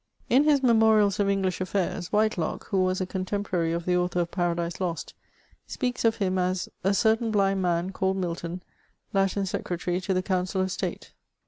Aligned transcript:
In 0.31 0.45
his 0.45 0.63
"Memorials 0.63 1.19
of 1.19 1.29
English 1.29 1.61
Affairs," 1.61 2.07
Whitelock, 2.11 2.69
who 2.69 2.81
was 2.83 3.01
a 3.01 3.05
contemporary 3.05 3.71
of 3.71 3.85
the 3.85 3.95
author 3.95 4.21
of" 4.21 4.31
Paradise 4.31 4.81
Lost," 4.81 5.13
speaks 5.67 6.03
of 6.03 6.15
him 6.15 6.39
as" 6.39 6.67
a 6.83 6.95
certain 6.95 7.29
blind 7.29 7.61
man, 7.61 7.91
called 7.91 8.17
Milton, 8.17 8.63
Latin 9.13 9.45
Secretary 9.45 10.01
to 10.01 10.11
the 10.15 10.23
Council 10.23 10.59
of 10.59 10.71
State." 10.71 11.13